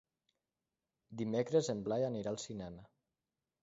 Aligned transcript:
Dimecres 1.23 1.71
en 1.77 1.87
Blai 1.91 2.09
anirà 2.11 2.37
al 2.37 2.43
cinema. 2.49 2.93